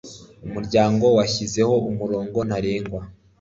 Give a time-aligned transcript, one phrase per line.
[0.45, 3.01] umuryango washyizeho umurongo ntarengwa